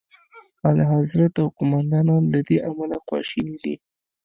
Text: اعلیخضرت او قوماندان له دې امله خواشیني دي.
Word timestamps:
اعلیخضرت 0.67 1.33
او 1.41 1.47
قوماندان 1.57 2.07
له 2.33 2.39
دې 2.47 2.57
امله 2.69 2.97
خواشیني 3.05 3.57
دي. 3.63 3.75